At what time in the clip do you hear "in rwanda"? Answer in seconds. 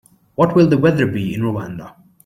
1.35-1.93